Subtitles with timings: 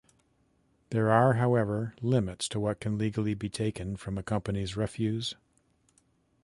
[0.89, 5.35] There are, however, limits to what can legally be taken from a company's refuse.